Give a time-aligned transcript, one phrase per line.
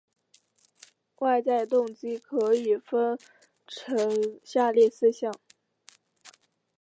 [1.19, 3.19] 外在动机可以分
[3.67, 5.31] 成下列四项